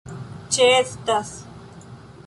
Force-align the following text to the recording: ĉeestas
ĉeestas 0.55 1.31